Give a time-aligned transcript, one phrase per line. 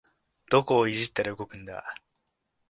[0.49, 1.93] どこをいじったら動くんだ